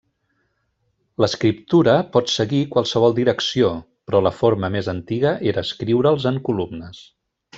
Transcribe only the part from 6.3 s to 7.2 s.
en columnes.